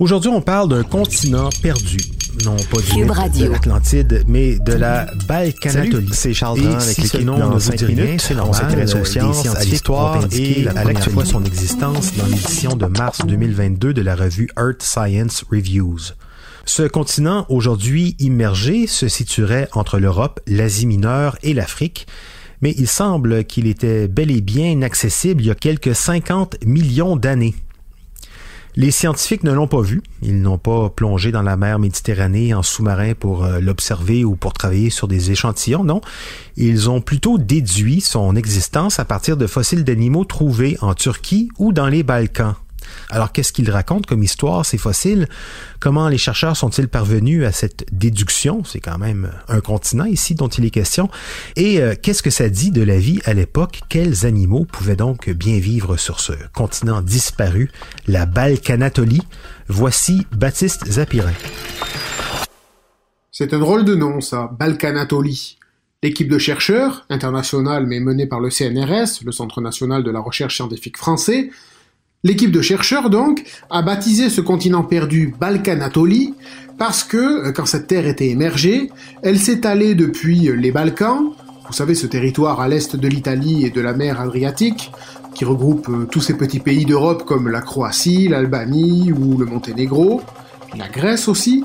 [0.00, 1.98] Aujourd'hui, on parle d'un continent perdu.
[2.44, 6.08] Non pas du de l'Atlantide, mais de la Balkanatolie.
[6.12, 8.20] c'est Charles Dran avec si les nom dans ne vous 5 dit rien, minutes.
[8.20, 8.54] c'est On normal.
[8.56, 11.30] s'intéresse aux Les sciences, à l'histoire et la à première fois l'actualité.
[11.30, 16.00] son existence dans l'édition de mars 2022 de la revue Earth Science Reviews.
[16.64, 22.08] Ce continent, aujourd'hui immergé, se situerait entre l'Europe, l'Asie mineure et l'Afrique,
[22.62, 27.14] mais il semble qu'il était bel et bien inaccessible il y a quelques 50 millions
[27.14, 27.54] d'années.
[28.76, 30.02] Les scientifiques ne l'ont pas vu.
[30.20, 34.52] Ils n'ont pas plongé dans la mer Méditerranée en sous-marin pour euh, l'observer ou pour
[34.52, 36.00] travailler sur des échantillons, non.
[36.56, 41.72] Ils ont plutôt déduit son existence à partir de fossiles d'animaux trouvés en Turquie ou
[41.72, 42.54] dans les Balkans.
[43.10, 45.28] Alors qu'est-ce qu'ils racontent comme histoire, ces fossiles?
[45.80, 48.64] Comment les chercheurs sont-ils parvenus à cette déduction?
[48.64, 51.08] C'est quand même un continent ici dont il est question.
[51.56, 53.80] Et euh, qu'est-ce que ça dit de la vie à l'époque?
[53.88, 57.70] Quels animaux pouvaient donc bien vivre sur ce continent disparu,
[58.06, 59.22] la Balkanatolie?
[59.68, 61.32] Voici Baptiste Zapirin.
[63.32, 65.58] C'est un drôle de nom, ça, Balkanatolie.
[66.04, 70.56] L'équipe de chercheurs, internationale mais menée par le CNRS, le Centre national de la recherche
[70.56, 71.50] scientifique français,
[72.24, 76.34] l'équipe de chercheurs donc a baptisé ce continent perdu Balkanatolie
[76.76, 78.90] parce que, euh, quand cette terre était émergée,
[79.22, 81.30] elle s'étalait depuis les Balkans,
[81.66, 84.90] vous savez ce territoire à l'est de l'Italie et de la mer Adriatique,
[85.34, 90.20] qui regroupe euh, tous ces petits pays d'Europe comme la Croatie, l'Albanie ou le Monténégro,
[90.76, 91.64] la Grèce aussi,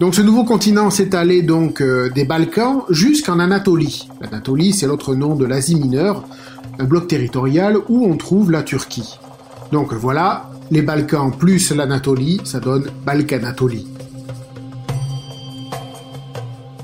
[0.00, 4.08] donc ce nouveau continent s'étalait donc euh, des Balkans jusqu'en Anatolie.
[4.20, 6.24] L'Anatolie, c'est l'autre nom de l'Asie mineure,
[6.78, 9.18] un bloc territorial où on trouve la Turquie.
[9.74, 13.88] Donc voilà, les Balkans plus l'Anatolie, ça donne Balkanatolie.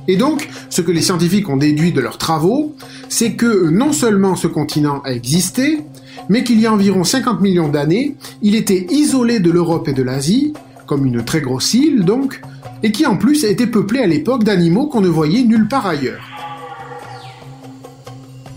[0.08, 2.74] Et donc, ce que les scientifiques ont déduit de leurs travaux,
[3.08, 5.84] c'est que non seulement ce continent a existé,
[6.28, 10.02] mais qu'il y a environ 50 millions d'années, il était isolé de l'Europe et de
[10.02, 10.52] l'Asie,
[10.86, 12.40] comme une très grosse île donc,
[12.82, 16.24] et qui en plus était peuplé à l'époque d'animaux qu'on ne voyait nulle part ailleurs.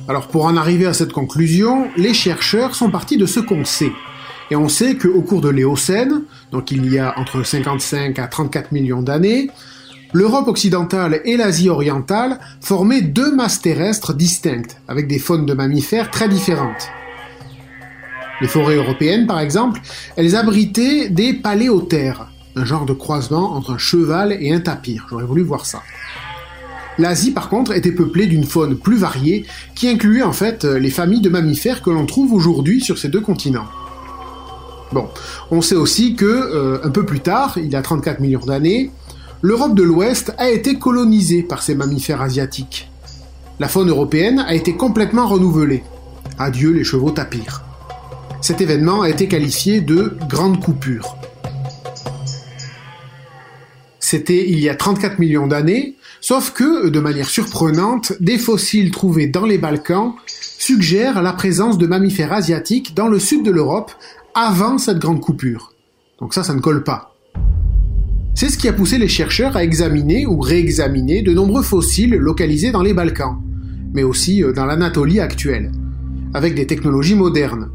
[0.07, 3.91] Alors pour en arriver à cette conclusion, les chercheurs sont partis de ce qu'on sait.
[4.51, 8.71] Et on sait qu'au cours de l'Éocène, donc il y a entre 55 à 34
[8.71, 9.49] millions d'années,
[10.13, 16.11] l'Europe occidentale et l'Asie orientale formaient deux masses terrestres distinctes, avec des faunes de mammifères
[16.11, 16.89] très différentes.
[18.41, 19.81] Les forêts européennes, par exemple,
[20.15, 25.07] elles abritaient des paléothères, un genre de croisement entre un cheval et un tapir.
[25.09, 25.81] J'aurais voulu voir ça.
[26.99, 31.21] L'Asie, par contre, était peuplée d'une faune plus variée, qui incluait en fait les familles
[31.21, 33.65] de mammifères que l'on trouve aujourd'hui sur ces deux continents.
[34.93, 35.09] Bon,
[35.49, 38.91] on sait aussi que, euh, un peu plus tard, il y a 34 millions d'années,
[39.41, 42.91] l'Europe de l'Ouest a été colonisée par ces mammifères asiatiques.
[43.59, 45.83] La faune européenne a été complètement renouvelée.
[46.37, 47.63] Adieu les chevaux tapirs.
[48.39, 51.17] Cet événement a été qualifié de grande coupure.
[53.99, 59.25] C'était il y a 34 millions d'années, sauf que, de manière surprenante, des fossiles trouvés
[59.25, 63.91] dans les Balkans suggèrent la présence de mammifères asiatiques dans le sud de l'Europe
[64.35, 65.73] avant cette grande coupure.
[66.19, 67.15] Donc ça, ça ne colle pas.
[68.35, 72.71] C'est ce qui a poussé les chercheurs à examiner ou réexaminer de nombreux fossiles localisés
[72.71, 73.37] dans les Balkans,
[73.93, 75.71] mais aussi euh, dans l'Anatolie actuelle,
[76.33, 77.69] avec des technologies modernes.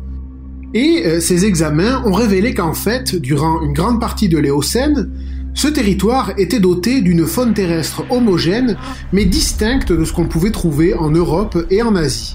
[0.75, 5.11] Et euh, ces examens ont révélé qu'en fait, durant une grande partie de l'Éocène,
[5.55, 8.77] ce territoire était doté d'une faune terrestre homogène,
[9.13, 12.35] mais distincte de ce qu'on pouvait trouver en Europe et en Asie.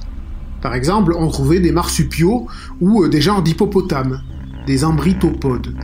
[0.64, 2.48] Par exemple, on trouvait des marsupiaux
[2.80, 4.22] ou euh, des genres d'hippopotames,
[4.66, 5.76] des embrytopodes.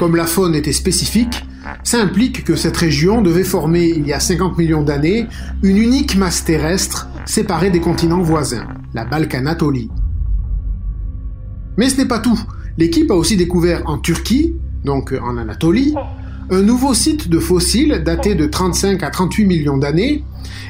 [0.00, 1.46] Comme la faune était spécifique,
[1.84, 5.28] ça implique que cette région devait former, il y a 50 millions d'années,
[5.62, 9.90] une unique masse terrestre séparée des continents voisins, la Balkanatolie.
[11.76, 12.40] Mais ce n'est pas tout.
[12.78, 15.94] L'équipe a aussi découvert en Turquie, donc en Anatolie,
[16.50, 20.24] un nouveau site de fossiles daté de 35 à 38 millions d'années,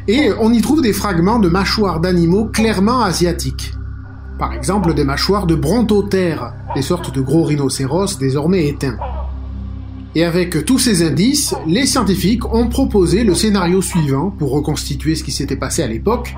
[0.08, 3.72] et on y trouve des fragments de mâchoires d'animaux clairement asiatiques.
[4.38, 8.98] Par exemple des mâchoires de brontotères, des sortes de gros rhinocéros désormais éteints.
[10.14, 15.24] Et avec tous ces indices, les scientifiques ont proposé le scénario suivant pour reconstituer ce
[15.24, 16.34] qui s'était passé à l'époque.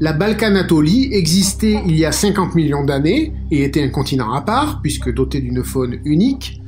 [0.00, 4.80] La Balkanatolie existait il y a 50 millions d'années et était un continent à part,
[4.82, 6.60] puisque doté d'une faune unique.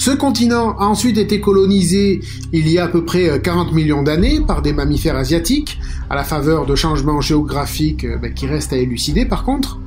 [0.00, 2.22] Ce continent a ensuite été colonisé
[2.54, 6.14] il y a à peu près 40 euh, millions d'années par des mammifères asiatiques, à
[6.14, 9.78] la faveur de changements géographiques euh, ben, qui restent à élucider par contre.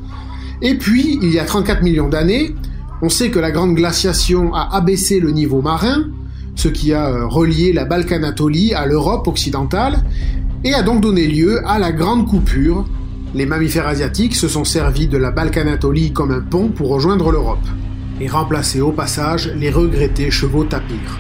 [0.61, 2.53] Et puis, il y a 34 millions d'années,
[3.01, 6.05] on sait que la grande glaciation a abaissé le niveau marin,
[6.53, 10.03] ce qui a euh, relié la Balkanatolie à l'Europe occidentale,
[10.63, 12.85] et a donc donné lieu à la grande coupure.
[13.33, 17.65] Les mammifères asiatiques se sont servis de la Balkanatolie comme un pont pour rejoindre l'Europe
[18.23, 21.19] et remplacer au passage les regrettés chevaux tapirs.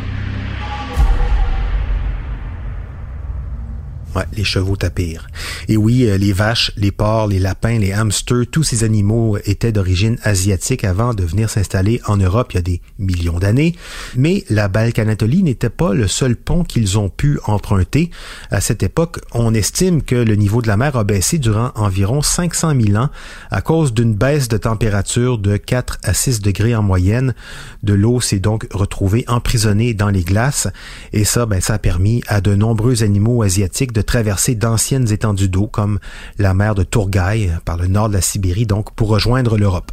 [4.15, 5.27] Ouais, les chevaux tapirs.
[5.67, 9.71] Et oui, euh, les vaches, les porcs, les lapins, les hamsters, tous ces animaux étaient
[9.71, 13.75] d'origine asiatique avant de venir s'installer en Europe il y a des millions d'années.
[14.15, 18.11] Mais la Balkanatolie n'était pas le seul pont qu'ils ont pu emprunter.
[18.51, 22.21] À cette époque, on estime que le niveau de la mer a baissé durant environ
[22.21, 23.09] 500 000 ans
[23.49, 27.33] à cause d'une baisse de température de 4 à 6 degrés en moyenne.
[27.81, 30.67] De l'eau s'est donc retrouvée emprisonnée dans les glaces
[31.13, 35.49] et ça, ben, ça a permis à de nombreux animaux asiatiques de traverser d'anciennes étendues
[35.49, 35.99] d'eau comme
[36.37, 39.91] la mer de Tourgaï par le nord de la Sibérie, donc pour rejoindre l'Europe.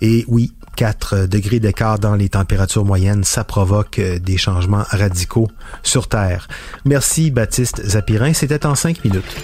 [0.00, 5.48] Et oui, 4 degrés d'écart dans les températures moyennes, ça provoque euh, des changements radicaux
[5.82, 6.48] sur Terre.
[6.84, 9.36] Merci Baptiste Zapirin, c'était en 5 minutes.